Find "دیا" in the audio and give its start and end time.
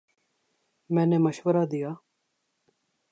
1.71-1.89